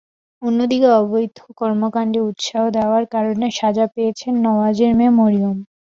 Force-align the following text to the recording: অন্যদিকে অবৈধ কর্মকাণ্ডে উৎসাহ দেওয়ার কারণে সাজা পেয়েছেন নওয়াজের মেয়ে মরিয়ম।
অন্যদিকে 0.41 0.89
অবৈধ 0.99 1.37
কর্মকাণ্ডে 1.59 2.19
উৎসাহ 2.29 2.63
দেওয়ার 2.77 3.03
কারণে 3.13 3.47
সাজা 3.51 3.85
পেয়েছেন 3.93 4.33
নওয়াজের 4.45 4.91
মেয়ে 4.97 5.13
মরিয়ম। 5.19 5.57